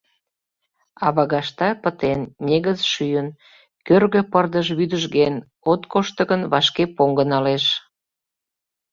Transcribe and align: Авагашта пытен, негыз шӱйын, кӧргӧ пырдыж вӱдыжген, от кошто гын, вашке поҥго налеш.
Авагашта 1.07 1.69
пытен, 1.83 2.21
негыз 2.47 2.79
шӱйын, 2.91 3.27
кӧргӧ 3.87 4.21
пырдыж 4.31 4.67
вӱдыжген, 4.77 5.35
от 5.71 5.81
кошто 5.91 6.21
гын, 6.29 6.41
вашке 6.51 6.83
поҥго 6.95 7.23
налеш. 7.31 7.65